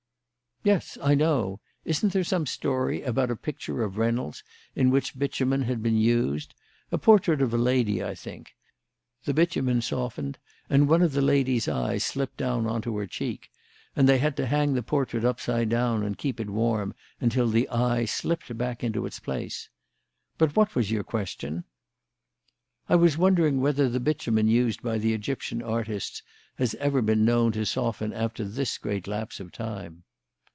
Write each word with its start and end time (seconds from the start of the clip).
"Yes, 0.63 0.95
I 1.01 1.15
know. 1.15 1.59
Isn't 1.85 2.13
there 2.13 2.23
some 2.23 2.45
story 2.45 3.01
about 3.01 3.31
a 3.31 3.35
picture 3.35 3.81
of 3.81 3.97
Reynolds' 3.97 4.43
in 4.75 4.91
which 4.91 5.17
bitumen 5.17 5.63
had 5.63 5.81
been 5.81 5.97
used? 5.97 6.53
A 6.91 6.99
portrait 6.99 7.41
of 7.41 7.51
a 7.51 7.57
lady, 7.57 8.03
I 8.03 8.13
think. 8.13 8.53
The 9.25 9.33
bitumen 9.33 9.81
softened, 9.81 10.37
and 10.69 10.87
one 10.87 11.01
of 11.01 11.13
the 11.13 11.21
lady's 11.23 11.67
eyes 11.67 12.03
slipped 12.03 12.37
down 12.37 12.67
on 12.67 12.83
to 12.83 12.95
her 12.97 13.07
cheek; 13.07 13.49
and 13.95 14.07
they 14.07 14.19
had 14.19 14.37
to 14.37 14.45
hang 14.45 14.75
the 14.75 14.83
portrait 14.83 15.25
upside 15.25 15.69
down 15.69 16.03
and 16.03 16.15
keep 16.15 16.39
it 16.39 16.51
warm 16.51 16.93
until 17.19 17.47
the 17.49 17.67
eye 17.69 18.05
slipped 18.05 18.55
back 18.55 18.83
into 18.83 19.07
its 19.07 19.17
place. 19.19 19.67
But 20.37 20.55
what 20.55 20.75
was 20.75 20.91
your 20.91 21.03
question?" 21.03 21.63
"I 22.87 22.97
was 22.97 23.17
wondering 23.17 23.61
whether 23.61 23.89
the 23.89 23.99
bitumen 23.99 24.47
used 24.47 24.83
by 24.83 24.99
the 24.99 25.15
Egyptian 25.15 25.63
artists 25.63 26.21
has 26.59 26.75
ever 26.75 27.01
been 27.01 27.25
known 27.25 27.51
to 27.53 27.65
soften 27.65 28.13
after 28.13 28.45
this 28.45 28.77
great 28.77 29.07
lapse 29.07 29.39
of 29.39 29.51
time." 29.51 30.03